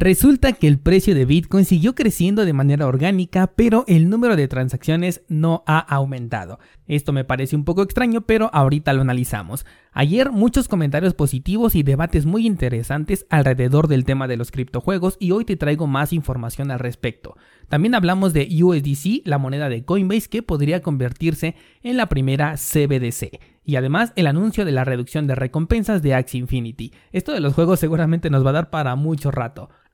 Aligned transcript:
Resulta 0.00 0.54
que 0.54 0.66
el 0.66 0.78
precio 0.78 1.14
de 1.14 1.26
Bitcoin 1.26 1.66
siguió 1.66 1.94
creciendo 1.94 2.46
de 2.46 2.54
manera 2.54 2.86
orgánica, 2.86 3.48
pero 3.54 3.84
el 3.86 4.08
número 4.08 4.34
de 4.34 4.48
transacciones 4.48 5.20
no 5.28 5.62
ha 5.66 5.78
aumentado. 5.78 6.58
Esto 6.86 7.12
me 7.12 7.26
parece 7.26 7.54
un 7.54 7.66
poco 7.66 7.82
extraño, 7.82 8.22
pero 8.22 8.48
ahorita 8.54 8.94
lo 8.94 9.02
analizamos. 9.02 9.66
Ayer 9.92 10.30
muchos 10.30 10.68
comentarios 10.68 11.12
positivos 11.12 11.74
y 11.74 11.82
debates 11.82 12.24
muy 12.24 12.46
interesantes 12.46 13.26
alrededor 13.28 13.88
del 13.88 14.06
tema 14.06 14.26
de 14.26 14.38
los 14.38 14.50
criptojuegos 14.50 15.18
y 15.20 15.32
hoy 15.32 15.44
te 15.44 15.58
traigo 15.58 15.86
más 15.86 16.14
información 16.14 16.70
al 16.70 16.78
respecto. 16.78 17.36
También 17.68 17.94
hablamos 17.94 18.32
de 18.32 18.48
USDC, 18.62 19.26
la 19.26 19.36
moneda 19.36 19.68
de 19.68 19.84
Coinbase 19.84 20.30
que 20.30 20.42
podría 20.42 20.80
convertirse 20.80 21.56
en 21.82 21.98
la 21.98 22.08
primera 22.08 22.54
CBDC 22.54 23.38
y 23.64 23.76
además 23.76 24.12
el 24.16 24.26
anuncio 24.26 24.64
de 24.64 24.72
la 24.72 24.84
reducción 24.84 25.26
de 25.26 25.34
recompensas 25.34 26.02
de 26.02 26.14
Axie 26.14 26.40
Infinity. 26.40 26.92
Esto 27.12 27.32
de 27.32 27.40
los 27.40 27.54
juegos 27.54 27.78
seguramente 27.78 28.30
nos 28.30 28.44
va 28.44 28.50
a 28.50 28.54
dar 28.54 28.70
para 28.70 28.96
mucho 28.96 29.30
rato. 29.30 29.68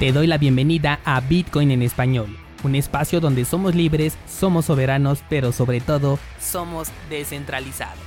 Te 0.00 0.12
doy 0.12 0.26
la 0.26 0.38
bienvenida 0.38 0.98
a 1.04 1.20
Bitcoin 1.20 1.70
en 1.70 1.82
español, 1.82 2.34
un 2.64 2.74
espacio 2.74 3.20
donde 3.20 3.44
somos 3.44 3.74
libres, 3.74 4.16
somos 4.26 4.64
soberanos, 4.64 5.22
pero 5.28 5.52
sobre 5.52 5.82
todo 5.82 6.18
somos 6.40 6.88
descentralizados. 7.10 8.00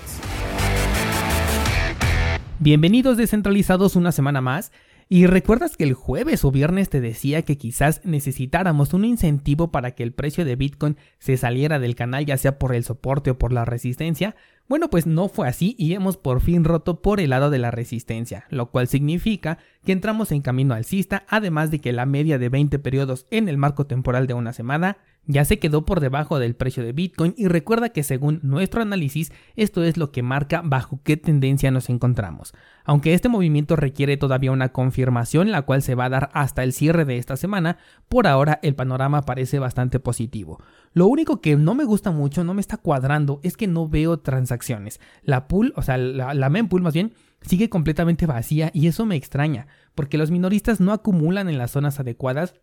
Bienvenidos 2.58 3.16
descentralizados 3.17 3.95
una 3.95 4.11
semana 4.11 4.41
más. 4.41 4.71
¿Y 5.08 5.27
recuerdas 5.27 5.77
que 5.77 5.83
el 5.83 5.94
jueves 5.94 6.44
o 6.44 6.49
viernes 6.49 6.89
te 6.89 6.99
decía 6.99 7.44
que 7.44 7.59
quizás 7.59 8.02
necesitáramos 8.03 8.95
un 8.95 9.05
incentivo 9.05 9.69
para 9.69 9.91
que 9.91 10.02
el 10.02 10.14
precio 10.14 10.45
de 10.45 10.55
Bitcoin 10.55 10.97
se 11.19 11.38
saliera 11.38 11.77
del 11.77 11.94
canal 11.94 12.25
ya 12.25 12.38
sea 12.38 12.58
por 12.58 12.73
el 12.73 12.83
soporte 12.83 13.30
o 13.30 13.38
por 13.38 13.53
la 13.53 13.66
resistencia? 13.66 14.36
Bueno, 14.69 14.89
pues 14.89 15.06
no 15.06 15.28
fue 15.28 15.47
así 15.47 15.75
y 15.78 15.94
hemos 15.94 16.16
por 16.16 16.39
fin 16.39 16.64
roto 16.64 17.02
por 17.02 17.19
el 17.19 17.31
lado 17.31 17.50
de 17.50 17.59
la 17.59 17.69
resistencia, 17.69 18.45
lo 18.50 18.72
cual 18.72 18.88
significa 18.88 19.58
que 19.83 19.92
entramos 19.92 20.31
en 20.31 20.42
camino 20.42 20.73
alcista, 20.73 21.25
además 21.28 21.70
de 21.70 21.80
que 21.80 21.92
la 21.92 22.05
media 22.05 22.39
de 22.39 22.47
20 22.47 22.80
periodos 22.80 23.28
en 23.30 23.50
el 23.50 23.58
marco 23.58 23.86
temporal 23.88 24.25
de 24.25 24.33
una 24.33 24.53
semana 24.53 24.97
ya 25.25 25.45
se 25.45 25.59
quedó 25.59 25.86
por 25.86 26.00
debajo 26.00 26.39
del 26.39 26.55
precio 26.55 26.83
de 26.83 26.92
Bitcoin 26.92 27.33
y 27.38 27.47
recuerda 27.47 27.89
que 27.89 28.03
según 28.03 28.39
nuestro 28.44 28.81
análisis 28.81 29.31
esto 29.55 29.83
es 29.83 29.95
lo 29.97 30.11
que 30.11 30.22
marca 30.22 30.61
bajo 30.64 31.00
qué 31.03 31.17
tendencia 31.17 31.72
nos 31.72 31.89
encontramos. 31.89 32.53
Aunque 32.83 33.14
este 33.14 33.30
movimiento 33.30 33.75
requiere 33.75 34.17
todavía 34.17 34.52
una 34.52 34.73
confirmación 34.73 35.52
la 35.52 35.61
cual 35.61 35.81
se 35.81 35.95
va 35.95 36.05
a 36.05 36.09
dar 36.09 36.30
hasta 36.33 36.64
el 36.64 36.73
cierre 36.73 37.05
de 37.05 37.17
esta 37.17 37.38
semana, 37.38 37.77
por 38.09 38.27
ahora 38.27 38.59
el 38.64 38.75
panorama 38.75 39.22
parece 39.22 39.59
bastante 39.59 40.00
positivo. 40.00 40.61
Lo 40.94 41.08
único 41.08 41.41
que 41.41 41.55
no 41.55 41.75
me 41.75 41.83
gusta 41.83 42.11
mucho, 42.11 42.44
no 42.44 42.53
me 42.53 42.61
está 42.61 42.77
cuadrando, 42.77 43.39
es 43.44 43.58
que 43.58 43.67
no 43.67 43.88
veo 43.89 44.19
transacciones. 44.19 44.99
La 45.23 45.47
pool, 45.47 45.73
o 45.75 45.81
sea, 45.81 45.97
la, 45.97 46.33
la 46.33 46.49
mempool 46.49 46.81
más 46.81 46.94
bien, 46.94 47.13
sigue 47.41 47.69
completamente 47.69 48.25
vacía 48.25 48.72
y 48.73 48.88
eso 48.88 49.05
me 49.05 49.16
extraña, 49.16 49.67
porque 49.95 50.17
los 50.17 50.31
minoristas 50.31 50.80
no 50.80 50.94
acumulan 50.94 51.49
en 51.49 51.58
las 51.58 51.71
zonas 51.71 51.99
adecuadas 51.99 52.55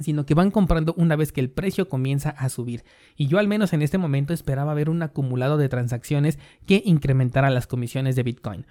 sino 0.00 0.26
que 0.26 0.34
van 0.34 0.50
comprando 0.50 0.94
una 0.96 1.16
vez 1.16 1.32
que 1.32 1.40
el 1.40 1.50
precio 1.50 1.88
comienza 1.88 2.30
a 2.30 2.48
subir. 2.48 2.84
Y 3.16 3.28
yo 3.28 3.38
al 3.38 3.48
menos 3.48 3.72
en 3.72 3.82
este 3.82 3.98
momento 3.98 4.32
esperaba 4.32 4.74
ver 4.74 4.90
un 4.90 5.02
acumulado 5.02 5.56
de 5.56 5.68
transacciones 5.68 6.38
que 6.66 6.82
incrementara 6.84 7.50
las 7.50 7.66
comisiones 7.66 8.16
de 8.16 8.24
Bitcoin. 8.24 8.66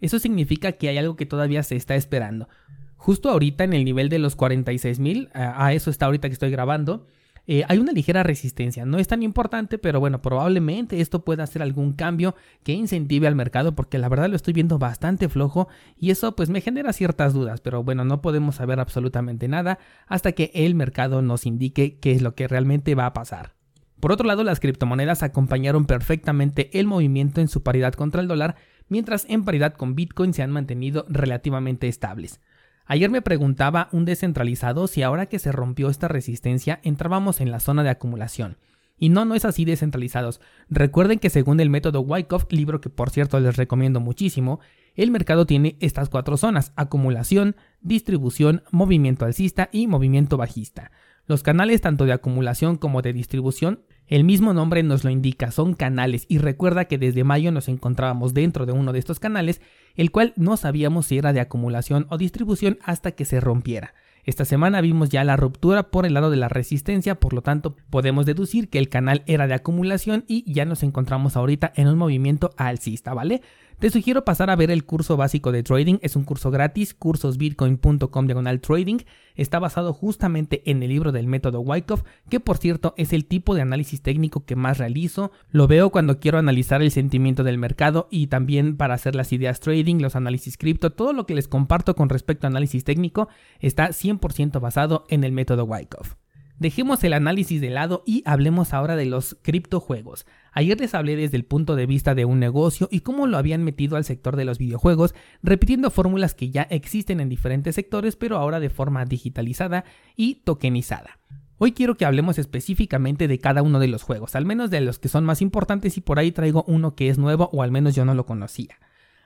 Eso 0.00 0.18
significa 0.18 0.72
que 0.72 0.88
hay 0.88 0.98
algo 0.98 1.16
que 1.16 1.26
todavía 1.26 1.62
se 1.62 1.74
está 1.74 1.96
esperando. 1.96 2.48
Justo 2.96 3.30
ahorita 3.30 3.64
en 3.64 3.72
el 3.72 3.84
nivel 3.84 4.08
de 4.08 4.18
los 4.18 4.36
46 4.36 5.00
mil, 5.00 5.30
a 5.34 5.72
eso 5.72 5.90
está 5.90 6.06
ahorita 6.06 6.28
que 6.28 6.34
estoy 6.34 6.50
grabando, 6.50 7.06
eh, 7.50 7.64
hay 7.66 7.78
una 7.78 7.92
ligera 7.92 8.22
resistencia. 8.22 8.84
No 8.84 8.98
es 8.98 9.08
tan 9.08 9.22
importante, 9.22 9.78
pero 9.78 10.00
bueno, 10.00 10.20
probablemente 10.20 11.00
esto 11.00 11.24
pueda 11.24 11.44
hacer 11.44 11.62
algún 11.62 11.94
cambio 11.94 12.36
que 12.62 12.72
incentive 12.72 13.26
al 13.26 13.34
mercado 13.34 13.74
porque 13.74 13.96
la 13.96 14.10
verdad 14.10 14.28
lo 14.28 14.36
estoy 14.36 14.52
viendo 14.52 14.78
bastante 14.78 15.30
flojo 15.30 15.66
y 15.96 16.10
eso 16.10 16.36
pues 16.36 16.50
me 16.50 16.60
genera 16.60 16.92
ciertas 16.92 17.32
dudas, 17.32 17.62
pero 17.62 17.82
bueno, 17.82 18.04
no 18.04 18.20
podemos 18.20 18.56
saber 18.56 18.80
absolutamente 18.80 19.48
nada 19.48 19.78
hasta 20.06 20.32
que 20.32 20.50
el 20.52 20.74
mercado 20.74 21.22
nos 21.22 21.46
indique 21.46 21.98
qué 21.98 22.12
es 22.12 22.20
lo 22.20 22.34
que 22.34 22.48
realmente 22.48 22.94
va 22.94 23.06
a 23.06 23.14
pasar. 23.14 23.54
Por 23.98 24.12
otro 24.12 24.26
lado, 24.26 24.44
las 24.44 24.60
criptomonedas 24.60 25.22
acompañaron 25.22 25.86
perfectamente 25.86 26.78
el 26.78 26.86
movimiento 26.86 27.40
en 27.40 27.48
su 27.48 27.62
paridad 27.62 27.94
contra 27.94 28.20
el 28.20 28.28
dólar, 28.28 28.56
mientras 28.88 29.24
en 29.26 29.46
paridad 29.46 29.72
con 29.72 29.94
Bitcoin 29.94 30.34
se 30.34 30.42
han 30.42 30.50
mantenido 30.50 31.06
relativamente 31.08 31.88
estables. 31.88 32.40
Ayer 32.90 33.10
me 33.10 33.20
preguntaba 33.20 33.90
un 33.92 34.06
descentralizado 34.06 34.86
si 34.86 35.02
ahora 35.02 35.26
que 35.26 35.38
se 35.38 35.52
rompió 35.52 35.90
esta 35.90 36.08
resistencia 36.08 36.80
entrábamos 36.82 37.42
en 37.42 37.50
la 37.50 37.60
zona 37.60 37.82
de 37.82 37.90
acumulación. 37.90 38.56
Y 38.96 39.10
no, 39.10 39.26
no 39.26 39.34
es 39.34 39.44
así 39.44 39.66
descentralizados. 39.66 40.40
Recuerden 40.70 41.18
que 41.18 41.28
según 41.28 41.60
el 41.60 41.68
método 41.68 42.00
Wyckoff, 42.00 42.50
libro 42.50 42.80
que 42.80 42.88
por 42.88 43.10
cierto 43.10 43.38
les 43.40 43.58
recomiendo 43.58 44.00
muchísimo, 44.00 44.60
el 44.94 45.10
mercado 45.10 45.44
tiene 45.44 45.76
estas 45.80 46.08
cuatro 46.08 46.38
zonas, 46.38 46.72
acumulación, 46.76 47.56
distribución, 47.82 48.62
movimiento 48.70 49.26
alcista 49.26 49.68
y 49.70 49.86
movimiento 49.86 50.38
bajista. 50.38 50.90
Los 51.26 51.42
canales 51.42 51.82
tanto 51.82 52.06
de 52.06 52.14
acumulación 52.14 52.78
como 52.78 53.02
de 53.02 53.12
distribución 53.12 53.82
el 54.08 54.24
mismo 54.24 54.54
nombre 54.54 54.82
nos 54.82 55.04
lo 55.04 55.10
indica, 55.10 55.50
son 55.50 55.74
canales 55.74 56.24
y 56.28 56.38
recuerda 56.38 56.86
que 56.86 56.98
desde 56.98 57.24
mayo 57.24 57.52
nos 57.52 57.68
encontrábamos 57.68 58.34
dentro 58.34 58.66
de 58.66 58.72
uno 58.72 58.92
de 58.92 58.98
estos 58.98 59.20
canales, 59.20 59.60
el 59.96 60.10
cual 60.10 60.32
no 60.36 60.56
sabíamos 60.56 61.06
si 61.06 61.18
era 61.18 61.32
de 61.32 61.40
acumulación 61.40 62.06
o 62.08 62.18
distribución 62.18 62.78
hasta 62.82 63.12
que 63.12 63.24
se 63.24 63.38
rompiera. 63.40 63.94
Esta 64.24 64.44
semana 64.44 64.80
vimos 64.80 65.08
ya 65.08 65.24
la 65.24 65.36
ruptura 65.36 65.90
por 65.90 66.04
el 66.04 66.14
lado 66.14 66.30
de 66.30 66.36
la 66.36 66.48
resistencia, 66.48 67.14
por 67.14 67.32
lo 67.32 67.42
tanto 67.42 67.76
podemos 67.88 68.26
deducir 68.26 68.68
que 68.68 68.78
el 68.78 68.88
canal 68.88 69.22
era 69.26 69.46
de 69.46 69.54
acumulación 69.54 70.24
y 70.26 70.50
ya 70.52 70.64
nos 70.64 70.82
encontramos 70.82 71.36
ahorita 71.36 71.72
en 71.76 71.88
un 71.88 71.96
movimiento 71.96 72.50
alcista, 72.58 73.14
¿vale? 73.14 73.40
Te 73.78 73.90
sugiero 73.90 74.24
pasar 74.24 74.50
a 74.50 74.56
ver 74.56 74.72
el 74.72 74.84
curso 74.84 75.16
básico 75.16 75.52
de 75.52 75.62
trading, 75.62 75.98
es 76.02 76.16
un 76.16 76.24
curso 76.24 76.50
gratis, 76.50 76.94
cursosbitcoin.com 76.94 78.26
diagonal 78.26 78.60
trading, 78.60 78.98
está 79.36 79.60
basado 79.60 79.92
justamente 79.92 80.68
en 80.68 80.82
el 80.82 80.88
libro 80.88 81.12
del 81.12 81.28
método 81.28 81.60
Wyckoff, 81.60 82.02
que 82.28 82.40
por 82.40 82.58
cierto 82.58 82.92
es 82.96 83.12
el 83.12 83.24
tipo 83.24 83.54
de 83.54 83.62
análisis 83.62 84.02
técnico 84.02 84.44
que 84.44 84.56
más 84.56 84.78
realizo, 84.78 85.30
lo 85.52 85.68
veo 85.68 85.90
cuando 85.90 86.18
quiero 86.18 86.38
analizar 86.38 86.82
el 86.82 86.90
sentimiento 86.90 87.44
del 87.44 87.56
mercado 87.56 88.08
y 88.10 88.26
también 88.26 88.76
para 88.76 88.94
hacer 88.94 89.14
las 89.14 89.32
ideas 89.32 89.60
trading, 89.60 90.00
los 90.00 90.16
análisis 90.16 90.58
cripto, 90.58 90.90
todo 90.90 91.12
lo 91.12 91.24
que 91.24 91.36
les 91.36 91.46
comparto 91.46 91.94
con 91.94 92.08
respecto 92.08 92.48
a 92.48 92.50
análisis 92.50 92.82
técnico 92.82 93.28
está 93.60 93.90
100% 93.90 94.58
basado 94.58 95.04
en 95.08 95.22
el 95.22 95.30
método 95.30 95.66
Wyckoff. 95.66 96.16
Dejemos 96.58 97.04
el 97.04 97.12
análisis 97.12 97.60
de 97.60 97.70
lado 97.70 98.02
y 98.04 98.24
hablemos 98.26 98.74
ahora 98.74 98.96
de 98.96 99.06
los 99.06 99.38
criptojuegos. 99.42 100.26
Ayer 100.58 100.80
les 100.80 100.92
hablé 100.96 101.14
desde 101.14 101.36
el 101.36 101.44
punto 101.44 101.76
de 101.76 101.86
vista 101.86 102.16
de 102.16 102.24
un 102.24 102.40
negocio 102.40 102.88
y 102.90 103.02
cómo 103.02 103.28
lo 103.28 103.38
habían 103.38 103.62
metido 103.62 103.96
al 103.96 104.02
sector 104.02 104.34
de 104.34 104.44
los 104.44 104.58
videojuegos, 104.58 105.14
repitiendo 105.40 105.88
fórmulas 105.88 106.34
que 106.34 106.50
ya 106.50 106.62
existen 106.62 107.20
en 107.20 107.28
diferentes 107.28 107.76
sectores, 107.76 108.16
pero 108.16 108.38
ahora 108.38 108.58
de 108.58 108.68
forma 108.68 109.04
digitalizada 109.04 109.84
y 110.16 110.42
tokenizada. 110.42 111.20
Hoy 111.58 111.70
quiero 111.70 111.96
que 111.96 112.06
hablemos 112.06 112.40
específicamente 112.40 113.28
de 113.28 113.38
cada 113.38 113.62
uno 113.62 113.78
de 113.78 113.86
los 113.86 114.02
juegos, 114.02 114.34
al 114.34 114.46
menos 114.46 114.68
de 114.68 114.80
los 114.80 114.98
que 114.98 115.06
son 115.06 115.24
más 115.24 115.42
importantes 115.42 115.96
y 115.96 116.00
por 116.00 116.18
ahí 116.18 116.32
traigo 116.32 116.64
uno 116.66 116.96
que 116.96 117.08
es 117.08 117.18
nuevo 117.18 117.48
o 117.52 117.62
al 117.62 117.70
menos 117.70 117.94
yo 117.94 118.04
no 118.04 118.14
lo 118.14 118.26
conocía. 118.26 118.80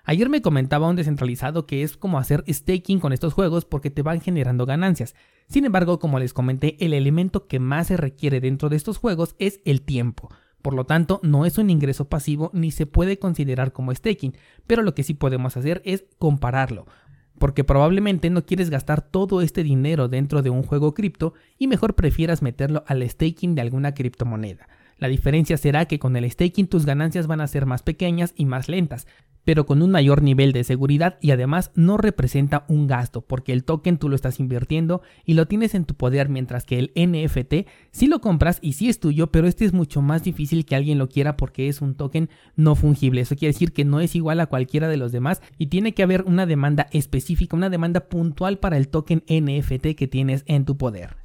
Ayer 0.04 0.28
me 0.28 0.42
comentaba 0.42 0.90
un 0.90 0.96
descentralizado 0.96 1.66
que 1.66 1.82
es 1.82 1.96
como 1.96 2.18
hacer 2.18 2.44
staking 2.46 3.00
con 3.00 3.14
estos 3.14 3.32
juegos 3.32 3.64
porque 3.64 3.88
te 3.88 4.02
van 4.02 4.20
generando 4.20 4.66
ganancias. 4.66 5.14
Sin 5.48 5.64
embargo, 5.64 5.98
como 5.98 6.18
les 6.18 6.34
comenté, 6.34 6.76
el 6.84 6.92
elemento 6.92 7.46
que 7.46 7.58
más 7.58 7.86
se 7.86 7.96
requiere 7.96 8.42
dentro 8.42 8.68
de 8.68 8.76
estos 8.76 8.98
juegos 8.98 9.34
es 9.38 9.62
el 9.64 9.80
tiempo. 9.80 10.28
Por 10.62 10.74
lo 10.74 10.86
tanto, 10.86 11.20
no 11.24 11.44
es 11.44 11.58
un 11.58 11.70
ingreso 11.70 12.08
pasivo 12.08 12.50
ni 12.54 12.70
se 12.70 12.86
puede 12.86 13.18
considerar 13.18 13.72
como 13.72 13.92
staking, 13.92 14.34
pero 14.66 14.82
lo 14.82 14.94
que 14.94 15.02
sí 15.02 15.14
podemos 15.14 15.56
hacer 15.56 15.82
es 15.84 16.04
compararlo. 16.18 16.86
Porque 17.38 17.64
probablemente 17.64 18.30
no 18.30 18.46
quieres 18.46 18.70
gastar 18.70 19.02
todo 19.02 19.42
este 19.42 19.64
dinero 19.64 20.08
dentro 20.08 20.42
de 20.42 20.50
un 20.50 20.62
juego 20.62 20.94
cripto 20.94 21.34
y 21.58 21.66
mejor 21.66 21.94
prefieras 21.96 22.42
meterlo 22.42 22.84
al 22.86 23.08
staking 23.08 23.56
de 23.56 23.62
alguna 23.62 23.94
criptomoneda. 23.94 24.68
La 24.98 25.08
diferencia 25.08 25.56
será 25.56 25.86
que 25.86 25.98
con 25.98 26.14
el 26.14 26.30
staking 26.30 26.68
tus 26.68 26.86
ganancias 26.86 27.26
van 27.26 27.40
a 27.40 27.48
ser 27.48 27.66
más 27.66 27.82
pequeñas 27.82 28.32
y 28.36 28.44
más 28.44 28.68
lentas, 28.68 29.08
pero 29.44 29.66
con 29.66 29.82
un 29.82 29.90
mayor 29.90 30.22
nivel 30.22 30.52
de 30.52 30.64
seguridad 30.64 31.18
y 31.20 31.30
además 31.30 31.70
no 31.74 31.96
representa 31.96 32.64
un 32.68 32.86
gasto 32.86 33.22
porque 33.22 33.52
el 33.52 33.64
token 33.64 33.98
tú 33.98 34.08
lo 34.08 34.14
estás 34.14 34.40
invirtiendo 34.40 35.02
y 35.24 35.34
lo 35.34 35.46
tienes 35.46 35.74
en 35.74 35.84
tu 35.84 35.94
poder 35.94 36.28
mientras 36.28 36.64
que 36.64 36.78
el 36.78 36.92
NFT 36.94 37.68
sí 37.90 38.06
lo 38.06 38.20
compras 38.20 38.58
y 38.62 38.74
sí 38.74 38.88
es 38.88 39.00
tuyo 39.00 39.30
pero 39.32 39.46
este 39.46 39.64
es 39.64 39.72
mucho 39.72 40.02
más 40.02 40.22
difícil 40.22 40.64
que 40.64 40.76
alguien 40.76 40.98
lo 40.98 41.08
quiera 41.08 41.36
porque 41.36 41.68
es 41.68 41.80
un 41.80 41.94
token 41.94 42.30
no 42.56 42.74
fungible 42.74 43.20
eso 43.20 43.36
quiere 43.36 43.52
decir 43.52 43.72
que 43.72 43.84
no 43.84 44.00
es 44.00 44.14
igual 44.14 44.40
a 44.40 44.46
cualquiera 44.46 44.88
de 44.88 44.96
los 44.96 45.12
demás 45.12 45.42
y 45.58 45.66
tiene 45.66 45.92
que 45.94 46.02
haber 46.02 46.22
una 46.22 46.46
demanda 46.46 46.88
específica 46.92 47.56
una 47.56 47.70
demanda 47.70 48.08
puntual 48.08 48.58
para 48.58 48.76
el 48.76 48.88
token 48.88 49.24
NFT 49.28 49.94
que 49.96 50.08
tienes 50.08 50.44
en 50.46 50.64
tu 50.64 50.76
poder 50.76 51.16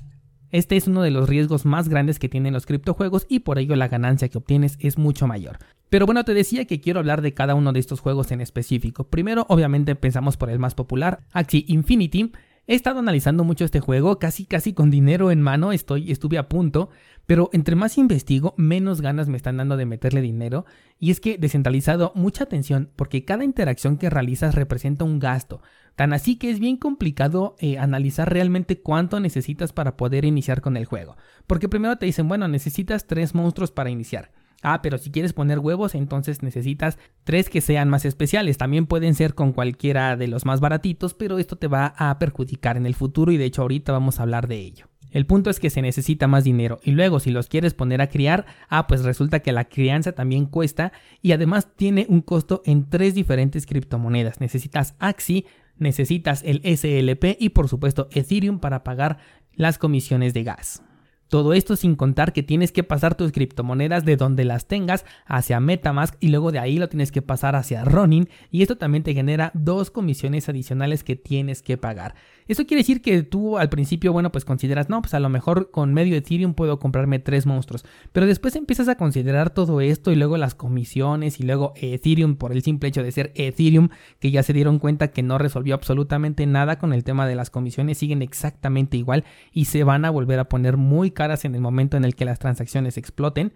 este 0.49 0.77
es 0.77 0.87
uno 0.87 1.01
de 1.01 1.11
los 1.11 1.27
riesgos 1.27 1.65
más 1.65 1.89
grandes 1.89 2.19
que 2.19 2.29
tienen 2.29 2.53
los 2.53 2.65
criptojuegos 2.65 3.25
y 3.27 3.39
por 3.39 3.59
ello 3.59 3.75
la 3.75 3.89
ganancia 3.89 4.29
que 4.29 4.37
obtienes 4.37 4.77
es 4.79 4.97
mucho 4.97 5.27
mayor. 5.27 5.59
Pero 5.89 6.05
bueno, 6.05 6.25
te 6.25 6.33
decía 6.33 6.65
que 6.65 6.81
quiero 6.81 6.99
hablar 6.99 7.21
de 7.21 7.33
cada 7.33 7.55
uno 7.55 7.71
de 7.71 7.79
estos 7.79 8.01
juegos 8.01 8.31
en 8.31 8.41
específico. 8.41 9.05
Primero, 9.05 9.45
obviamente, 9.49 9.95
pensamos 9.95 10.35
por 10.35 10.49
el 10.49 10.59
más 10.59 10.75
popular, 10.75 11.21
Axie 11.31 11.65
Infinity. 11.67 12.31
He 12.69 12.75
estado 12.75 12.99
analizando 12.99 13.45
mucho 13.45 13.63
este 13.63 13.79
juego, 13.79 14.19
casi 14.19 14.45
casi 14.45 14.73
con 14.73 14.91
dinero 14.91 15.31
en 15.31 15.41
mano, 15.41 15.71
estoy, 15.71 16.11
estuve 16.11 16.37
a 16.37 16.49
punto, 16.49 16.89
pero 17.25 17.49
entre 17.53 17.77
más 17.77 17.97
investigo, 17.97 18.53
menos 18.57 18.99
ganas 18.99 19.29
me 19.29 19.37
están 19.37 19.55
dando 19.55 19.77
de 19.77 19.85
meterle 19.85 20.19
dinero. 20.19 20.65
Y 20.99 21.11
es 21.11 21.21
que 21.21 21.37
descentralizado, 21.37 22.11
mucha 22.13 22.43
atención, 22.43 22.89
porque 22.97 23.23
cada 23.23 23.45
interacción 23.45 23.97
que 23.97 24.09
realizas 24.09 24.53
representa 24.53 25.05
un 25.05 25.19
gasto. 25.19 25.61
Tan 25.95 26.11
así 26.11 26.35
que 26.35 26.51
es 26.51 26.59
bien 26.59 26.75
complicado 26.75 27.55
eh, 27.59 27.77
analizar 27.77 28.31
realmente 28.31 28.81
cuánto 28.81 29.21
necesitas 29.21 29.71
para 29.71 29.95
poder 29.95 30.25
iniciar 30.25 30.59
con 30.59 30.75
el 30.75 30.83
juego. 30.83 31.15
Porque 31.47 31.69
primero 31.69 31.95
te 31.95 32.05
dicen, 32.05 32.27
bueno, 32.27 32.49
necesitas 32.49 33.07
tres 33.07 33.33
monstruos 33.33 33.71
para 33.71 33.89
iniciar. 33.89 34.31
Ah, 34.63 34.81
pero 34.81 34.97
si 34.97 35.11
quieres 35.11 35.33
poner 35.33 35.59
huevos, 35.59 35.95
entonces 35.95 36.41
necesitas 36.41 36.97
tres 37.23 37.49
que 37.49 37.61
sean 37.61 37.89
más 37.89 38.05
especiales. 38.05 38.57
También 38.57 38.87
pueden 38.87 39.13
ser 39.13 39.35
con 39.35 39.53
cualquiera 39.53 40.17
de 40.17 40.27
los 40.27 40.45
más 40.45 40.59
baratitos, 40.59 41.13
pero 41.13 41.37
esto 41.37 41.57
te 41.57 41.67
va 41.67 41.93
a 41.97 42.17
perjudicar 42.19 42.77
en 42.77 42.85
el 42.85 42.95
futuro 42.95 43.31
y 43.31 43.37
de 43.37 43.45
hecho 43.45 43.61
ahorita 43.61 43.91
vamos 43.91 44.19
a 44.19 44.23
hablar 44.23 44.47
de 44.47 44.57
ello. 44.57 44.87
El 45.11 45.25
punto 45.25 45.49
es 45.49 45.59
que 45.59 45.69
se 45.69 45.81
necesita 45.81 46.27
más 46.27 46.43
dinero 46.43 46.79
y 46.83 46.91
luego 46.91 47.19
si 47.19 47.31
los 47.31 47.47
quieres 47.47 47.73
poner 47.73 48.01
a 48.01 48.09
criar, 48.09 48.45
ah, 48.69 48.87
pues 48.87 49.03
resulta 49.03 49.39
que 49.39 49.51
la 49.51 49.65
crianza 49.65 50.11
también 50.11 50.45
cuesta 50.45 50.91
y 51.21 51.31
además 51.31 51.69
tiene 51.75 52.05
un 52.09 52.21
costo 52.21 52.61
en 52.65 52.89
tres 52.89 53.15
diferentes 53.15 53.65
criptomonedas. 53.65 54.41
Necesitas 54.41 54.95
Axi, 54.99 55.45
necesitas 55.77 56.43
el 56.43 56.61
SLP 56.63 57.37
y 57.39 57.49
por 57.49 57.69
supuesto 57.69 58.09
Ethereum 58.11 58.59
para 58.59 58.83
pagar 58.83 59.19
las 59.55 59.77
comisiones 59.77 60.33
de 60.33 60.43
gas. 60.43 60.83
Todo 61.29 61.53
esto 61.53 61.75
sin 61.75 61.95
contar 61.95 62.31
que 62.31 62.43
tienes 62.43 62.71
que 62.71 62.83
pasar 62.83 63.15
tus 63.15 63.31
criptomonedas 63.31 64.05
de 64.05 64.15
donde 64.15 64.45
las 64.45 64.67
tengas 64.67 65.05
hacia 65.25 65.59
Metamask 65.59 66.15
y 66.19 66.29
luego 66.29 66.51
de 66.51 66.59
ahí 66.59 66.77
lo 66.77 66.87
tienes 66.87 67.11
que 67.11 67.21
pasar 67.21 67.55
hacia 67.55 67.83
Ronin 67.83 68.29
y 68.49 68.61
esto 68.61 68.77
también 68.77 69.03
te 69.03 69.13
genera 69.13 69.51
dos 69.53 69.91
comisiones 69.91 70.47
adicionales 70.47 71.03
que 71.03 71.15
tienes 71.15 71.61
que 71.61 71.77
pagar. 71.77 72.15
Eso 72.47 72.65
quiere 72.65 72.81
decir 72.81 73.01
que 73.01 73.23
tú 73.23 73.57
al 73.57 73.67
principio, 73.67 74.13
bueno, 74.13 74.31
pues 74.31 74.45
consideras, 74.45 74.87
no, 74.87 75.01
pues 75.01 75.13
a 75.13 75.19
lo 75.19 75.27
mejor 75.27 75.69
con 75.69 75.93
medio 75.93 76.15
Ethereum 76.15 76.53
puedo 76.53 76.79
comprarme 76.79 77.19
tres 77.19 77.45
monstruos, 77.45 77.83
pero 78.13 78.25
después 78.25 78.55
empiezas 78.55 78.87
a 78.87 78.95
considerar 78.95 79.49
todo 79.49 79.81
esto 79.81 80.13
y 80.13 80.15
luego 80.15 80.37
las 80.37 80.55
comisiones 80.55 81.41
y 81.41 81.43
luego 81.43 81.73
Ethereum 81.75 82.37
por 82.37 82.53
el 82.53 82.63
simple 82.63 82.87
hecho 82.87 83.03
de 83.03 83.11
ser 83.11 83.33
Ethereum, 83.35 83.89
que 84.19 84.31
ya 84.31 84.43
se 84.43 84.53
dieron 84.53 84.79
cuenta 84.79 85.09
que 85.09 85.23
no 85.23 85.37
resolvió 85.37 85.75
absolutamente 85.75 86.45
nada 86.45 86.79
con 86.79 86.93
el 86.93 87.03
tema 87.03 87.27
de 87.27 87.35
las 87.35 87.49
comisiones, 87.49 87.97
siguen 87.97 88.21
exactamente 88.21 88.95
igual 88.95 89.25
y 89.51 89.65
se 89.65 89.83
van 89.83 90.05
a 90.05 90.09
volver 90.09 90.39
a 90.39 90.47
poner 90.47 90.77
muy 90.77 91.11
en 91.43 91.55
el 91.55 91.61
momento 91.61 91.97
en 91.97 92.05
el 92.05 92.15
que 92.15 92.25
las 92.25 92.39
transacciones 92.39 92.97
exploten. 92.97 93.53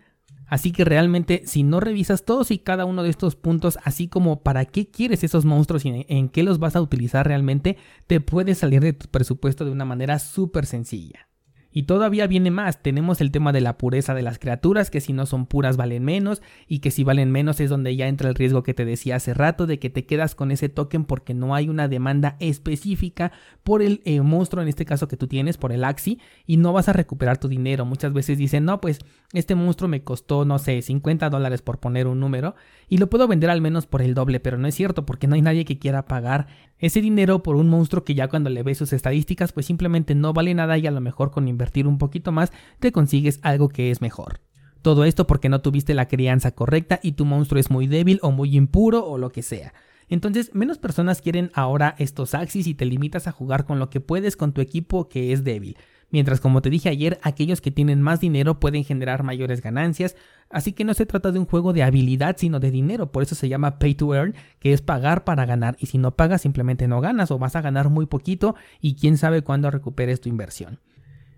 Así 0.47 0.71
que 0.71 0.83
realmente 0.83 1.43
si 1.45 1.63
no 1.63 1.79
revisas 1.79 2.25
todos 2.25 2.51
y 2.51 2.59
cada 2.59 2.85
uno 2.85 3.03
de 3.03 3.09
estos 3.09 3.35
puntos, 3.35 3.79
así 3.83 4.07
como 4.07 4.41
para 4.41 4.65
qué 4.65 4.89
quieres 4.89 5.23
esos 5.23 5.45
monstruos 5.45 5.85
y 5.85 6.05
en 6.07 6.29
qué 6.29 6.43
los 6.43 6.59
vas 6.59 6.75
a 6.75 6.81
utilizar 6.81 7.25
realmente, 7.25 7.77
te 8.07 8.19
puedes 8.19 8.57
salir 8.57 8.81
de 8.81 8.93
tu 8.93 9.07
presupuesto 9.07 9.63
de 9.63 9.71
una 9.71 9.85
manera 9.85 10.19
súper 10.19 10.65
sencilla. 10.65 11.30
Y 11.71 11.83
todavía 11.83 12.27
viene 12.27 12.51
más, 12.51 12.81
tenemos 12.81 13.21
el 13.21 13.31
tema 13.31 13.53
de 13.53 13.61
la 13.61 13.77
pureza 13.77 14.13
de 14.13 14.21
las 14.21 14.39
criaturas, 14.39 14.89
que 14.89 15.01
si 15.01 15.13
no 15.13 15.25
son 15.25 15.45
puras 15.45 15.77
valen 15.77 16.03
menos, 16.03 16.41
y 16.67 16.79
que 16.79 16.91
si 16.91 17.03
valen 17.03 17.31
menos 17.31 17.59
es 17.59 17.69
donde 17.69 17.95
ya 17.95 18.07
entra 18.07 18.29
el 18.29 18.35
riesgo 18.35 18.63
que 18.63 18.73
te 18.73 18.85
decía 18.85 19.15
hace 19.15 19.33
rato, 19.33 19.67
de 19.67 19.79
que 19.79 19.89
te 19.89 20.05
quedas 20.05 20.35
con 20.35 20.51
ese 20.51 20.69
token 20.69 21.05
porque 21.05 21.33
no 21.33 21.55
hay 21.55 21.69
una 21.69 21.87
demanda 21.87 22.35
específica 22.39 23.31
por 23.63 23.81
el 23.81 24.01
eh, 24.05 24.21
monstruo, 24.21 24.61
en 24.61 24.67
este 24.67 24.85
caso 24.85 25.07
que 25.07 25.17
tú 25.17 25.27
tienes, 25.27 25.57
por 25.57 25.71
el 25.71 25.83
Axi, 25.83 26.19
y 26.45 26.57
no 26.57 26.73
vas 26.73 26.89
a 26.89 26.93
recuperar 26.93 27.37
tu 27.37 27.47
dinero. 27.47 27.85
Muchas 27.85 28.11
veces 28.11 28.37
dicen, 28.37 28.65
no, 28.65 28.81
pues 28.81 28.99
este 29.33 29.55
monstruo 29.55 29.87
me 29.87 30.03
costó, 30.03 30.43
no 30.45 30.59
sé, 30.59 30.81
50 30.81 31.29
dólares 31.29 31.61
por 31.61 31.79
poner 31.79 32.07
un 32.07 32.19
número, 32.19 32.55
y 32.89 32.97
lo 32.97 33.09
puedo 33.09 33.27
vender 33.27 33.49
al 33.49 33.61
menos 33.61 33.85
por 33.85 34.01
el 34.01 34.13
doble, 34.13 34.39
pero 34.39 34.57
no 34.57 34.67
es 34.67 34.75
cierto, 34.75 35.05
porque 35.05 35.27
no 35.27 35.35
hay 35.35 35.41
nadie 35.41 35.63
que 35.63 35.79
quiera 35.79 36.05
pagar 36.05 36.47
ese 36.81 36.99
dinero 36.99 37.43
por 37.43 37.55
un 37.55 37.69
monstruo 37.69 38.03
que 38.03 38.15
ya 38.15 38.27
cuando 38.27 38.49
le 38.49 38.63
ves 38.63 38.79
sus 38.79 38.91
estadísticas 38.91 39.51
pues 39.51 39.67
simplemente 39.67 40.15
no 40.15 40.33
vale 40.33 40.53
nada 40.55 40.77
y 40.79 40.87
a 40.87 40.91
lo 40.91 40.99
mejor 40.99 41.29
con 41.29 41.45
invertir 41.61 41.87
un 41.87 41.99
poquito 41.99 42.31
más 42.31 42.51
te 42.79 42.91
consigues 42.91 43.39
algo 43.43 43.69
que 43.69 43.91
es 43.91 44.01
mejor. 44.01 44.41
Todo 44.81 45.05
esto 45.05 45.27
porque 45.27 45.47
no 45.47 45.61
tuviste 45.61 45.93
la 45.93 46.07
crianza 46.07 46.51
correcta 46.51 46.99
y 47.03 47.11
tu 47.11 47.23
monstruo 47.23 47.59
es 47.59 47.69
muy 47.69 47.85
débil 47.85 48.19
o 48.23 48.31
muy 48.31 48.57
impuro 48.57 49.05
o 49.05 49.19
lo 49.19 49.29
que 49.29 49.43
sea. 49.43 49.73
Entonces, 50.09 50.55
menos 50.55 50.79
personas 50.79 51.21
quieren 51.21 51.51
ahora 51.53 51.95
estos 51.99 52.33
axis 52.33 52.65
y 52.65 52.73
te 52.73 52.85
limitas 52.85 53.27
a 53.27 53.31
jugar 53.31 53.65
con 53.65 53.77
lo 53.77 53.91
que 53.91 54.01
puedes 54.01 54.35
con 54.35 54.53
tu 54.53 54.59
equipo 54.59 55.07
que 55.07 55.31
es 55.33 55.43
débil. 55.43 55.77
Mientras 56.09 56.41
como 56.41 56.61
te 56.61 56.69
dije 56.69 56.89
ayer, 56.89 57.19
aquellos 57.21 57.61
que 57.61 57.71
tienen 57.71 58.01
más 58.01 58.19
dinero 58.19 58.59
pueden 58.59 58.83
generar 58.83 59.23
mayores 59.23 59.61
ganancias, 59.61 60.17
así 60.49 60.73
que 60.73 60.83
no 60.83 60.93
se 60.93 61.05
trata 61.05 61.31
de 61.31 61.39
un 61.39 61.45
juego 61.45 61.71
de 61.71 61.83
habilidad 61.83 62.35
sino 62.37 62.59
de 62.59 62.71
dinero, 62.71 63.11
por 63.13 63.23
eso 63.23 63.35
se 63.35 63.47
llama 63.47 63.79
pay 63.79 63.95
to 63.95 64.13
earn, 64.13 64.35
que 64.59 64.73
es 64.73 64.81
pagar 64.81 65.23
para 65.23 65.45
ganar, 65.45 65.77
y 65.79 65.85
si 65.85 65.97
no 65.97 66.17
pagas 66.17 66.41
simplemente 66.41 66.89
no 66.89 66.99
ganas 66.99 67.31
o 67.31 67.39
vas 67.39 67.55
a 67.55 67.61
ganar 67.61 67.89
muy 67.89 68.07
poquito 68.07 68.55
y 68.81 68.95
quién 68.95 69.17
sabe 69.17 69.41
cuándo 69.43 69.71
recuperes 69.71 70.19
tu 70.19 70.27
inversión. 70.27 70.79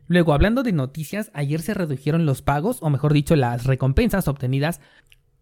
Luego, 0.08 0.34
hablando 0.34 0.64
de 0.64 0.74
noticias, 0.74 1.32
ayer 1.34 1.62
se 1.62 1.74
redujeron 1.74 2.26
los 2.26 2.42
pagos, 2.42 2.80
o 2.82 2.90
mejor 2.90 3.14
dicho, 3.14 3.36
las 3.36 3.66
recompensas 3.66 4.28
obtenidas 4.28 4.82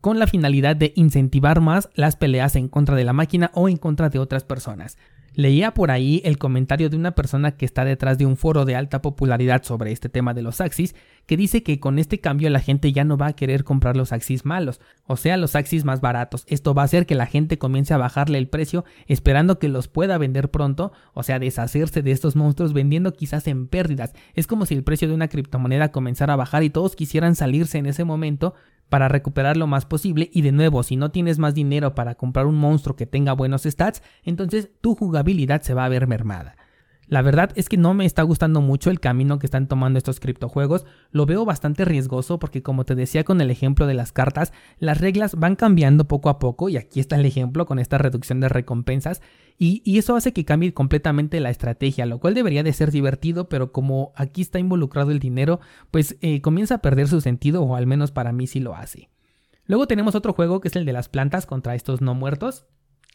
con 0.02 0.20
la 0.20 0.28
finalidad 0.28 0.76
de 0.76 0.94
incentivar 0.96 1.62
más 1.62 1.90
las 1.94 2.16
peleas 2.16 2.56
en 2.56 2.68
contra 2.68 2.96
de 2.96 3.04
la 3.04 3.14
máquina 3.14 3.52
o 3.54 3.70
en 3.70 3.78
contra 3.78 4.10
de 4.10 4.20
otras 4.20 4.44
personas. 4.44 4.98
Leía 5.34 5.74
por 5.74 5.92
ahí 5.92 6.22
el 6.26 6.38
comentario 6.38 6.90
de 6.90 6.98
una 6.98 7.12
persona 7.12 7.52
que 7.52 7.64
está 7.64 7.86
detrás 7.86 8.18
de 8.18 8.26
un 8.26 8.36
foro 8.36 8.66
de 8.66 8.76
alta 8.76 9.02
popularidad 9.02 9.64
sobre 9.64 9.94
este 9.94 10.10
tema 10.10 10.34
de 10.34 10.42
los 10.42 10.60
Axis, 10.60 10.94
que 11.26 11.38
dice 11.38 11.64
que 11.64 11.80
con 11.80 12.00
este 12.00 12.20
cambio 12.20 12.50
la 12.50 12.60
gente 12.60 12.92
ya 12.92 13.06
no 13.06 13.16
va 13.16 13.28
a 13.28 13.34
querer 13.34 13.64
comprar 13.64 13.96
los 13.96 14.12
Axis 14.12 14.44
malos, 14.44 14.82
o 15.08 15.16
sea, 15.16 15.38
los 15.38 15.56
Axis 15.56 15.86
más 15.86 16.02
baratos. 16.02 16.44
Esto 16.48 16.74
va 16.74 16.82
a 16.82 16.86
hacer 16.86 17.06
que 17.06 17.16
la 17.16 17.28
gente 17.28 17.58
comience 17.58 17.94
a 17.94 17.98
bajarle 17.98 18.40
el 18.40 18.50
precio 18.50 18.84
esperando 19.08 19.58
que 19.58 19.70
los 19.70 19.88
pueda 19.88 20.18
vender 20.18 20.52
pronto, 20.52 20.92
o 21.14 21.24
sea, 21.24 21.40
deshacerse 21.40 22.02
de 22.02 22.12
estos 22.12 22.36
monstruos 22.36 22.74
vendiendo 22.74 23.14
quizás 23.14 23.48
en 23.48 23.68
pérdidas. 23.68 24.14
Es 24.34 24.48
como 24.48 24.66
si 24.66 24.74
el 24.74 24.84
precio 24.84 25.08
de 25.08 25.14
una 25.14 25.30
criptomoneda 25.30 25.94
comenzara 25.94 26.34
a 26.34 26.38
bajar 26.38 26.64
y 26.64 26.70
todos 26.70 26.98
quisieran 26.98 27.36
salirse 27.36 27.78
en 27.78 27.86
ese 27.86 28.04
momento 28.04 28.54
para 28.92 29.08
recuperar 29.08 29.56
lo 29.56 29.68
más 29.68 29.86
posible 29.86 30.30
y 30.34 30.42
de 30.42 30.52
nuevo 30.52 30.84
si 30.84 30.98
no 30.98 31.12
tienes 31.12 31.40
más 31.40 31.56
dinero 31.56 31.96
para 31.96 32.16
comprar 32.16 32.46
un 32.46 32.56
monstruo 32.56 32.98
que 32.98 33.06
tenga 33.06 33.32
buenos 33.32 33.64
stats, 33.64 34.04
entonces 34.24 34.70
tu 34.82 34.96
jugabilidad 34.96 35.62
se 35.62 35.74
va 35.74 35.86
a 35.86 35.90
ver 35.90 36.08
mermada. 36.08 36.58
La 37.12 37.22
verdad 37.22 37.52
es 37.56 37.68
que 37.68 37.76
no 37.76 37.94
me 37.94 38.06
está 38.06 38.24
gustando 38.24 38.62
mucho 38.62 38.90
el 38.90 39.02
camino 39.02 39.38
que 39.38 39.46
están 39.46 39.68
tomando 39.68 39.98
estos 39.98 40.22
criptojuegos, 40.22 40.86
lo 41.12 41.26
veo 41.26 41.44
bastante 41.44 41.84
riesgoso 41.84 42.40
porque 42.40 42.64
como 42.64 42.86
te 42.86 42.96
decía 42.96 43.26
con 43.26 43.42
el 43.42 43.52
ejemplo 43.52 43.86
de 43.86 43.94
las 43.94 44.14
cartas, 44.14 44.54
las 44.80 45.02
reglas 45.02 45.36
van 45.36 45.58
cambiando 45.58 46.08
poco 46.08 46.30
a 46.30 46.40
poco 46.40 46.70
y 46.70 46.78
aquí 46.78 47.02
está 47.02 47.18
el 47.18 47.26
ejemplo 47.26 47.66
con 47.66 47.80
esta 47.80 47.98
reducción 47.98 48.40
de 48.40 48.48
recompensas 48.48 49.22
y, 49.58 49.98
eso 49.98 50.16
hace 50.16 50.32
que 50.32 50.46
cambie 50.46 50.74
completamente 50.74 51.42
la 51.42 51.50
estrategia, 51.50 52.06
lo 52.06 52.20
cual 52.20 52.34
debería 52.34 52.64
de 52.64 52.72
ser 52.72 52.92
divertido, 52.92 53.50
pero 53.50 53.74
como 53.74 54.14
aquí 54.16 54.42
está 54.42 54.60
involucrado 54.60 55.12
el 55.12 55.20
dinero, 55.20 55.60
pues 55.92 56.16
eh, 56.22 56.40
comienza 56.40 56.76
a 56.76 56.82
perder 56.82 57.10
su 57.10 57.20
sentido 57.20 57.62
o 57.62 57.76
al 57.76 57.88
menos 57.88 58.12
para 58.12 58.32
mí 58.32 58.48
sí 58.48 58.62
lo 58.62 58.74
hace. 58.74 59.10
Luego 59.66 59.86
tenemos 59.86 60.16
otro 60.16 60.32
juego 60.32 60.62
que 60.62 60.70
es 60.70 60.78
el 60.78 60.86
de 60.86 60.94
las 60.94 61.10
plantas 61.10 61.46
contra 61.46 61.76
estos 61.76 62.00
no 62.00 62.16
muertos. 62.16 62.68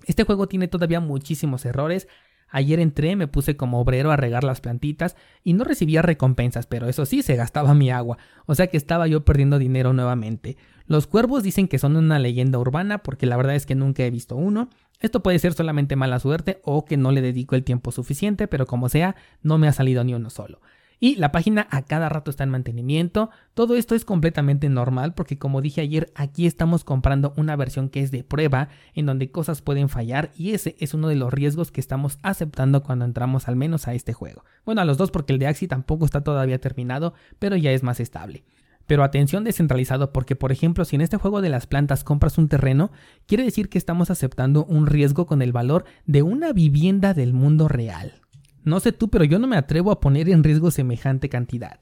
Este 0.05 0.25
juego 0.25 0.49
tiene 0.49 0.69
todavía 0.69 1.01
muchísimos 1.01 1.65
errores, 1.65 2.09
Ayer 2.49 2.81
entré, 2.81 3.17
me 3.17 3.29
puse 3.29 3.57
como 3.57 3.81
obrero 3.81 4.11
a 4.11 4.17
regar 4.17 4.45
las 4.45 4.61
plantitas 4.61 5.17
y 5.43 5.53
no 5.55 5.65
recibía 5.65 6.03
recompensas, 6.03 6.67
pero 6.67 6.89
eso 6.89 7.05
sí, 7.07 7.23
se 7.23 7.37
gastaba 7.37 7.75
mi 7.75 7.91
agua, 7.91 8.19
o 8.47 8.55
sea 8.55 8.69
que 8.69 8.77
estaba 8.77 9.07
yo 9.07 9.25
perdiendo 9.25 9.59
dinero 9.59 9.93
nuevamente. 9.93 10.57
Los 10.87 11.07
cuervos 11.07 11.43
dicen 11.43 11.67
que 11.67 11.79
son 11.79 11.97
una 11.97 12.19
leyenda 12.19 12.59
urbana 12.59 12.99
porque 12.99 13.27
la 13.27 13.37
verdad 13.37 13.57
es 13.57 13.67
que 13.67 13.75
nunca 13.75 14.05
he 14.05 14.11
visto 14.11 14.37
uno. 14.37 14.71
Esto 15.01 15.23
puede 15.23 15.39
ser 15.39 15.53
solamente 15.53 15.97
mala 15.97 16.21
suerte 16.21 16.61
o 16.65 16.85
que 16.85 16.97
no 16.97 17.11
le 17.11 17.21
dedico 17.21 17.57
el 17.57 17.65
tiempo 17.65 17.91
suficiente, 17.91 18.47
pero 18.47 18.67
como 18.67 18.89
sea, 18.89 19.17
no 19.43 19.59
me 19.59 19.69
ha 19.69 19.73
salido 19.73 20.05
ni 20.05 20.15
uno 20.15 20.31
solo. 20.31 20.61
Y 20.99 21.17
la 21.17 21.31
página 21.31 21.67
a 21.71 21.83
cada 21.83 22.09
rato 22.09 22.31
está 22.31 22.45
en 22.45 22.51
mantenimiento. 22.51 23.29
Todo 23.53 23.77
esto 23.77 23.95
es 23.95 24.05
completamente 24.05 24.69
normal 24.71 25.13
porque 25.15 25.39
como 25.39 25.61
dije 25.61 25.83
ayer, 25.83 26.11
aquí 26.15 26.47
estamos 26.47 26.85
comprando 26.85 27.35
una 27.37 27.55
versión 27.55 27.91
que 27.91 28.01
es 28.01 28.11
de 28.11 28.25
prueba, 28.25 28.69
en 28.95 29.05
donde 29.05 29.31
cosas 29.31 29.61
pueden 29.61 29.91
fallar 29.91 30.31
y 30.37 30.53
ese 30.53 30.75
es 30.79 30.95
uno 30.95 31.09
de 31.09 31.17
los 31.17 31.33
riesgos 31.33 31.71
que 31.71 31.81
estamos 31.81 32.19
aceptando 32.23 32.83
cuando 32.83 33.05
entramos 33.05 33.47
al 33.47 33.57
menos 33.57 33.89
a 33.89 33.95
este 33.95 34.15
juego. 34.15 34.45
Bueno, 34.65 34.81
a 34.81 34.85
los 34.87 34.97
dos 34.97 35.11
porque 35.11 35.35
el 35.35 35.39
de 35.39 35.49
Axi 35.49 35.69
tampoco 35.69 36.07
está 36.07 36.23
todavía 36.23 36.61
terminado, 36.61 37.13
pero 37.39 37.57
ya 37.57 37.73
es 37.73 37.83
más 37.83 38.01
estable. 38.01 38.45
Pero 38.87 39.03
atención 39.03 39.45
descentralizado 39.45 40.13
porque 40.13 40.37
por 40.37 40.53
ejemplo 40.53 40.85
si 40.85 40.97
en 40.97 41.03
este 41.03 41.19
juego 41.19 41.43
de 41.43 41.51
las 41.51 41.67
plantas 41.67 42.05
compras 42.05 42.39
un 42.39 42.49
terreno, 42.49 42.91
quiere 43.27 43.45
decir 43.45 43.69
que 43.69 43.79
estamos 43.79 44.11
aceptando 44.11 44.65
un 44.65 44.87
riesgo 44.87 45.27
con 45.27 45.43
el 45.43 45.53
valor 45.53 45.85
de 46.07 46.23
una 46.23 46.53
vivienda 46.53 47.13
del 47.13 47.35
mundo 47.35 47.69
real. 47.69 48.23
No 48.67 48.81
sé 48.81 48.91
tú, 48.91 49.09
pero 49.09 49.23
yo 49.23 49.39
no 49.39 49.47
me 49.47 49.57
atrevo 49.57 49.93
a 49.93 50.01
poner 50.01 50.29
en 50.29 50.43
riesgo 50.43 50.73
semejante 50.73 51.29
cantidad. 51.29 51.79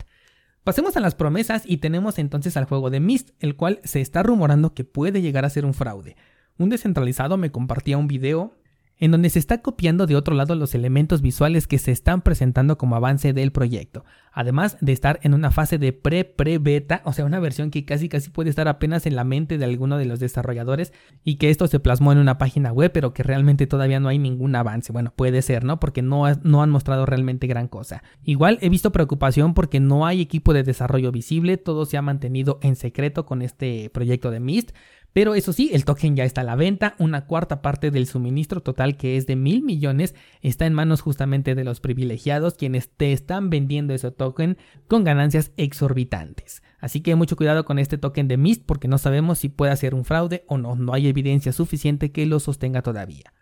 Pasemos 0.64 0.99
a 0.99 1.00
las 1.00 1.14
promesas 1.14 1.62
y 1.64 1.79
tenemos 1.79 2.19
entonces 2.19 2.59
al 2.59 2.67
juego 2.67 2.91
de 2.91 3.00
Mist, 3.00 3.31
el 3.41 3.57
cual 3.57 3.81
se 3.85 4.03
está 4.03 4.23
rumorando 4.23 4.75
que 4.75 4.85
puede 4.85 5.23
llegar 5.23 5.47
a 5.47 5.50
ser 5.50 5.64
un 5.64 5.73
fraude. 5.73 6.14
Un 6.59 6.69
descentralizado 6.69 7.38
me 7.38 7.50
compartía 7.50 7.97
un 7.97 8.07
video 8.07 8.59
en 8.99 9.11
donde 9.11 9.31
se 9.31 9.39
está 9.39 9.61
copiando 9.61 10.07
de 10.07 10.17
otro 10.17 10.35
lado 10.35 10.55
los 10.55 10.75
elementos 10.75 11.21
visuales 11.21 11.67
que 11.67 11.79
se 11.79 11.91
están 11.91 12.23
presentando 12.23 12.79
como 12.79 12.97
avance 12.97 13.33
del 13.33 13.51
proyecto, 13.51 14.05
además 14.33 14.77
de 14.81 14.93
estar 14.93 15.19
en 15.23 15.35
una 15.35 15.51
fase 15.51 15.79
de 15.79 15.93
pre-pre-beta, 15.93 17.03
o 17.05 17.13
sea, 17.13 17.25
una 17.25 17.41
versión 17.41 17.71
que 17.71 17.85
casi 17.85 18.09
casi 18.09 18.31
puede 18.31 18.51
estar 18.51 18.69
apenas 18.69 19.07
en 19.07 19.17
la 19.17 19.25
mente 19.25 19.59
de 19.59 19.65
alguno 19.65 19.99
de 19.99 20.05
los 20.05 20.21
desarrolladores 20.21 20.93
y 21.25 21.37
que 21.37 21.51
esto 21.51 21.67
se 21.67 21.81
plasmó 21.81 22.13
en 22.13 22.19
una 22.19 22.39
página 22.39 22.73
web, 22.73 22.93
pero 22.93 23.13
que 23.13 23.23
realmente 23.23 23.67
todavía 23.67 24.01
no 24.01 24.09
hay 24.09 24.19
ningún 24.19 24.55
avance. 24.55 24.93
Bueno, 24.93 25.13
puede 25.15 25.43
ser, 25.43 25.65
¿no? 25.65 25.81
Porque 25.81 26.03
no, 26.03 26.25
no 26.43 26.63
han 26.63 26.71
mostrado 26.71 27.05
realmente 27.05 27.47
gran 27.47 27.69
cosa. 27.69 28.03
Igual 28.25 28.59
he 28.61 28.69
visto 28.69 28.93
preocupación 28.93 29.55
porque 29.55 29.81
no 29.81 30.07
hay 30.07 30.21
equipo 30.21 30.53
de 30.53 30.63
desarrollo 30.63 31.11
visible, 31.11 31.57
todo 31.57 31.85
se 31.85 31.97
ha 31.97 32.03
mantenido 32.03 32.59
en 32.63 32.77
secreto 32.77 33.27
con 33.27 33.43
este 33.43 33.91
proyecto 33.91 34.31
de 34.31 34.41
Mist, 34.41 34.71
pero 35.14 35.37
eso 35.37 35.52
sí, 35.52 35.71
el 35.73 35.85
token 35.85 36.16
ya 36.16 36.25
está 36.25 36.40
a 36.40 36.44
la 36.44 36.56
venta, 36.56 36.97
una 36.99 37.26
cuarta 37.26 37.62
parte 37.62 37.92
del 37.92 38.09
suministro 38.09 38.62
total 38.62 38.97
que 38.97 39.16
es 39.16 39.28
de 39.28 39.37
mil 39.37 39.62
millones 39.62 40.16
está 40.42 40.66
en 40.66 40.75
manos 40.75 41.02
justamente 41.02 41.54
de 41.54 41.62
los 41.62 41.78
privilegiados 41.78 42.54
quienes 42.54 42.90
te 42.90 43.12
están 43.12 43.49
vendiendo 43.49 43.94
ese 43.94 44.11
token 44.11 44.59
con 44.88 45.04
ganancias 45.04 45.52
exorbitantes. 45.56 46.64
Así 46.80 47.00
que 47.00 47.14
mucho 47.14 47.37
cuidado 47.37 47.64
con 47.64 47.78
este 47.78 47.97
token 47.97 48.26
de 48.26 48.37
Mist 48.37 48.64
porque 48.66 48.88
no 48.88 48.99
sabemos 48.99 49.38
si 49.38 49.49
puede 49.49 49.76
ser 49.76 49.94
un 49.94 50.04
fraude 50.04 50.44
o 50.49 50.59
no, 50.59 50.75
no 50.75 50.92
hay 50.92 51.06
evidencia 51.06 51.52
suficiente 51.52 52.11
que 52.11 52.26
lo 52.26 52.40
sostenga 52.40 52.83
todavía. 52.83 53.33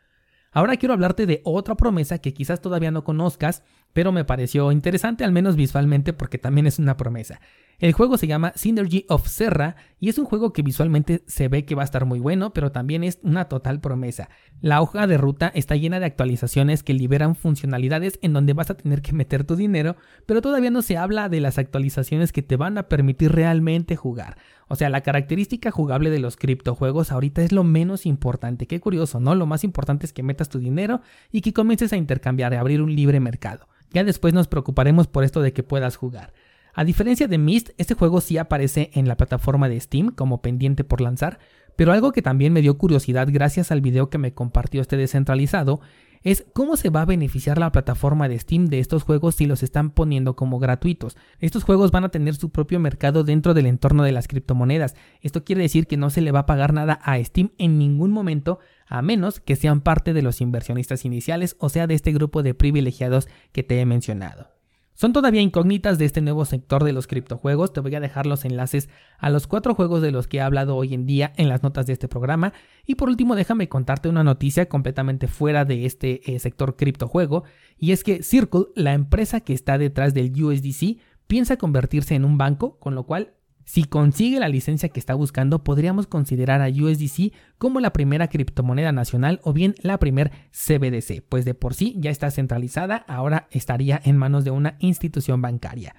Ahora 0.54 0.76
quiero 0.76 0.92
hablarte 0.92 1.24
de 1.24 1.40
otra 1.44 1.74
promesa 1.74 2.18
que 2.18 2.34
quizás 2.34 2.60
todavía 2.60 2.90
no 2.90 3.02
conozcas, 3.04 3.62
pero 3.92 4.12
me 4.12 4.24
pareció 4.24 4.72
interesante 4.72 5.24
al 5.24 5.32
menos 5.32 5.56
visualmente 5.56 6.12
porque 6.12 6.38
también 6.38 6.66
es 6.66 6.78
una 6.78 6.96
promesa. 6.96 7.40
El 7.82 7.94
juego 7.94 8.16
se 8.16 8.28
llama 8.28 8.52
Synergy 8.54 9.06
of 9.08 9.26
Serra 9.26 9.74
y 9.98 10.08
es 10.08 10.16
un 10.16 10.24
juego 10.24 10.52
que 10.52 10.62
visualmente 10.62 11.24
se 11.26 11.48
ve 11.48 11.64
que 11.64 11.74
va 11.74 11.82
a 11.82 11.84
estar 11.84 12.04
muy 12.04 12.20
bueno, 12.20 12.52
pero 12.52 12.70
también 12.70 13.02
es 13.02 13.18
una 13.24 13.46
total 13.46 13.80
promesa. 13.80 14.28
La 14.60 14.80
hoja 14.80 15.08
de 15.08 15.18
ruta 15.18 15.50
está 15.52 15.74
llena 15.74 15.98
de 15.98 16.06
actualizaciones 16.06 16.84
que 16.84 16.94
liberan 16.94 17.34
funcionalidades 17.34 18.20
en 18.22 18.34
donde 18.34 18.52
vas 18.52 18.70
a 18.70 18.76
tener 18.76 19.02
que 19.02 19.14
meter 19.14 19.42
tu 19.42 19.56
dinero, 19.56 19.96
pero 20.26 20.40
todavía 20.40 20.70
no 20.70 20.82
se 20.82 20.96
habla 20.96 21.28
de 21.28 21.40
las 21.40 21.58
actualizaciones 21.58 22.30
que 22.30 22.42
te 22.42 22.54
van 22.54 22.78
a 22.78 22.84
permitir 22.84 23.32
realmente 23.32 23.96
jugar. 23.96 24.36
O 24.68 24.76
sea, 24.76 24.88
la 24.88 25.00
característica 25.00 25.72
jugable 25.72 26.10
de 26.10 26.20
los 26.20 26.36
criptojuegos 26.36 27.10
ahorita 27.10 27.42
es 27.42 27.50
lo 27.50 27.64
menos 27.64 28.06
importante. 28.06 28.68
Qué 28.68 28.78
curioso, 28.78 29.18
¿no? 29.18 29.34
Lo 29.34 29.46
más 29.46 29.64
importante 29.64 30.06
es 30.06 30.12
que 30.12 30.22
metas 30.22 30.48
tu 30.48 30.60
dinero 30.60 31.00
y 31.32 31.40
que 31.40 31.52
comiences 31.52 31.92
a 31.92 31.96
intercambiar, 31.96 32.54
a 32.54 32.60
abrir 32.60 32.80
un 32.80 32.94
libre 32.94 33.18
mercado. 33.18 33.66
Ya 33.92 34.04
después 34.04 34.34
nos 34.34 34.48
preocuparemos 34.48 35.06
por 35.06 35.24
esto 35.24 35.42
de 35.42 35.52
que 35.52 35.62
puedas 35.62 35.96
jugar. 35.96 36.32
A 36.74 36.84
diferencia 36.84 37.28
de 37.28 37.36
Myst, 37.36 37.70
este 37.76 37.94
juego 37.94 38.22
sí 38.22 38.38
aparece 38.38 38.90
en 38.94 39.06
la 39.06 39.16
plataforma 39.16 39.68
de 39.68 39.78
Steam 39.78 40.08
como 40.08 40.40
pendiente 40.40 40.84
por 40.84 41.02
lanzar, 41.02 41.38
pero 41.76 41.92
algo 41.92 42.12
que 42.12 42.22
también 42.22 42.52
me 42.52 42.62
dio 42.62 42.78
curiosidad 42.78 43.28
gracias 43.30 43.70
al 43.70 43.82
video 43.82 44.08
que 44.08 44.18
me 44.18 44.32
compartió 44.32 44.80
este 44.80 44.96
descentralizado 44.96 45.80
es 46.22 46.46
cómo 46.52 46.76
se 46.76 46.88
va 46.88 47.02
a 47.02 47.06
beneficiar 47.06 47.58
la 47.58 47.72
plataforma 47.72 48.28
de 48.28 48.38
Steam 48.38 48.66
de 48.66 48.78
estos 48.78 49.02
juegos 49.02 49.34
si 49.34 49.46
los 49.46 49.62
están 49.62 49.90
poniendo 49.90 50.36
como 50.36 50.58
gratuitos. 50.58 51.16
Estos 51.40 51.64
juegos 51.64 51.90
van 51.90 52.04
a 52.04 52.10
tener 52.10 52.36
su 52.36 52.50
propio 52.50 52.78
mercado 52.80 53.24
dentro 53.24 53.54
del 53.54 53.66
entorno 53.66 54.04
de 54.04 54.12
las 54.12 54.28
criptomonedas. 54.28 54.94
Esto 55.20 55.44
quiere 55.44 55.62
decir 55.62 55.86
que 55.86 55.96
no 55.96 56.10
se 56.10 56.20
le 56.20 56.32
va 56.32 56.40
a 56.40 56.46
pagar 56.46 56.72
nada 56.72 57.00
a 57.02 57.22
Steam 57.22 57.50
en 57.58 57.76
ningún 57.76 58.12
momento 58.12 58.60
a 58.86 59.02
menos 59.02 59.40
que 59.40 59.56
sean 59.56 59.80
parte 59.80 60.12
de 60.12 60.22
los 60.22 60.40
inversionistas 60.40 61.04
iniciales 61.04 61.56
o 61.58 61.68
sea 61.68 61.86
de 61.86 61.94
este 61.94 62.12
grupo 62.12 62.42
de 62.42 62.54
privilegiados 62.54 63.28
que 63.50 63.62
te 63.62 63.80
he 63.80 63.84
mencionado. 63.84 64.61
Son 65.02 65.12
todavía 65.12 65.40
incógnitas 65.40 65.98
de 65.98 66.04
este 66.04 66.20
nuevo 66.20 66.44
sector 66.44 66.84
de 66.84 66.92
los 66.92 67.08
criptojuegos. 67.08 67.72
Te 67.72 67.80
voy 67.80 67.92
a 67.96 67.98
dejar 67.98 68.24
los 68.24 68.44
enlaces 68.44 68.88
a 69.18 69.30
los 69.30 69.48
cuatro 69.48 69.74
juegos 69.74 70.00
de 70.00 70.12
los 70.12 70.28
que 70.28 70.36
he 70.36 70.40
hablado 70.40 70.76
hoy 70.76 70.94
en 70.94 71.06
día 71.06 71.32
en 71.38 71.48
las 71.48 71.64
notas 71.64 71.86
de 71.86 71.94
este 71.94 72.06
programa. 72.06 72.52
Y 72.86 72.94
por 72.94 73.08
último, 73.08 73.34
déjame 73.34 73.68
contarte 73.68 74.08
una 74.08 74.22
noticia 74.22 74.68
completamente 74.68 75.26
fuera 75.26 75.64
de 75.64 75.86
este 75.86 76.32
eh, 76.32 76.38
sector 76.38 76.76
criptojuego. 76.76 77.42
Y 77.76 77.90
es 77.90 78.04
que 78.04 78.22
Circle, 78.22 78.66
la 78.76 78.92
empresa 78.92 79.40
que 79.40 79.54
está 79.54 79.76
detrás 79.76 80.14
del 80.14 80.40
USDC, 80.40 80.98
piensa 81.26 81.56
convertirse 81.56 82.14
en 82.14 82.24
un 82.24 82.38
banco, 82.38 82.78
con 82.78 82.94
lo 82.94 83.02
cual 83.02 83.34
si 83.64 83.84
consigue 83.84 84.40
la 84.40 84.48
licencia 84.48 84.88
que 84.88 85.00
está 85.00 85.14
buscando, 85.14 85.64
podríamos 85.64 86.06
considerar 86.06 86.60
a 86.60 86.68
USDC 86.68 87.32
como 87.58 87.80
la 87.80 87.92
primera 87.92 88.28
criptomoneda 88.28 88.92
nacional 88.92 89.40
o 89.44 89.52
bien 89.52 89.74
la 89.82 89.98
primer 89.98 90.30
CBDC, 90.50 91.22
pues 91.28 91.44
de 91.44 91.54
por 91.54 91.74
sí 91.74 91.94
ya 91.98 92.10
está 92.10 92.30
centralizada, 92.30 92.96
ahora 93.08 93.48
estaría 93.50 94.00
en 94.04 94.16
manos 94.16 94.44
de 94.44 94.50
una 94.50 94.76
institución 94.80 95.42
bancaria. 95.42 95.94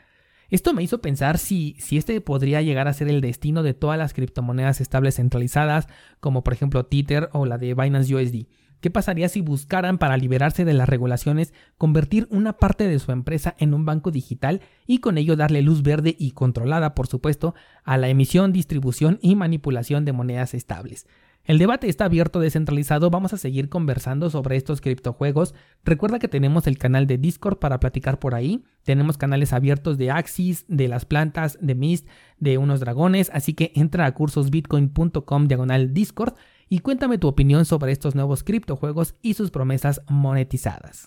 Esto 0.50 0.74
me 0.74 0.84
hizo 0.84 1.02
pensar 1.02 1.40
si, 1.40 1.76
si 1.80 1.98
este 1.98 2.22
podría 2.22 2.62
llegar 2.62 2.88
a 2.88 2.94
ser 2.94 3.08
el 3.08 3.22
destino 3.22 3.64
de 3.64 3.74
todas 3.74 3.98
las 3.98 4.14
criptomonedas 4.14 4.82
estables 4.82 5.16
centralizadas, 5.16 5.88
como 6.20 6.44
por 6.44 6.54
ejemplo 6.54 6.86
Tether 6.86 7.30
o 7.34 7.46
la 7.46 7.58
de 7.58 7.74
Binance 7.74 8.14
USD. 8.14 8.46
¿Qué 8.84 8.92
pasaría 8.92 9.30
si 9.30 9.40
buscaran, 9.40 9.98
para 9.98 10.18
liberarse 10.18 10.66
de 10.66 10.74
las 10.74 10.90
regulaciones, 10.90 11.54
convertir 11.78 12.28
una 12.30 12.58
parte 12.58 12.86
de 12.86 13.00
su 13.00 13.14
empresa 13.14 13.56
en 13.58 13.74
un 13.74 13.86
banco 13.86 14.12
digital 14.12 14.60
y 14.86 14.98
con 14.98 15.18
ello 15.18 15.38
darle 15.38 15.62
luz 15.62 15.84
verde 15.84 16.18
y 16.20 16.32
controlada, 16.32 16.94
por 16.94 17.08
supuesto, 17.08 17.56
a 17.86 17.96
la 17.96 18.10
emisión, 18.10 18.52
distribución 18.52 19.20
y 19.22 19.38
manipulación 19.38 20.04
de 20.04 20.12
monedas 20.12 20.54
estables? 20.54 21.08
El 21.46 21.60
debate 21.60 21.88
está 21.88 22.04
abierto, 22.04 22.42
descentralizado, 22.42 23.10
vamos 23.10 23.32
a 23.32 23.38
seguir 23.38 23.70
conversando 23.70 24.30
sobre 24.30 24.58
estos 24.58 24.82
criptojuegos. 24.82 25.56
Recuerda 25.86 26.20
que 26.20 26.28
tenemos 26.28 26.68
el 26.68 26.78
canal 26.78 27.08
de 27.08 27.18
Discord 27.18 27.60
para 27.60 27.80
platicar 27.80 28.20
por 28.20 28.36
ahí, 28.36 28.66
tenemos 28.84 29.18
canales 29.18 29.54
abiertos 29.54 29.98
de 29.98 30.12
Axis, 30.12 30.66
de 30.68 30.90
las 30.90 31.06
plantas, 31.06 31.58
de 31.62 31.76
Mist, 31.76 32.08
de 32.38 32.58
unos 32.58 32.82
dragones, 32.82 33.32
así 33.34 33.54
que 33.54 33.72
entra 33.76 34.06
a 34.06 34.14
cursosbitcoin.com 34.14 35.48
diagonal 35.48 35.94
Discord 35.94 36.36
y 36.74 36.80
cuéntame 36.80 37.20
tu 37.20 37.28
opinión 37.28 37.66
sobre 37.66 37.92
estos 37.92 38.16
nuevos 38.16 38.44
criptojuegos 38.44 39.14
y 39.22 39.36
sus 39.36 39.52
promesas 39.52 40.02
monetizadas. 40.10 41.02